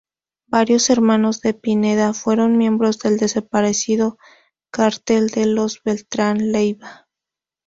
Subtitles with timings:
[0.47, 4.17] Varios hermanos de Pineda fueron miembros del desaparecido
[4.71, 7.07] Cártel de los Beltrán Leyva.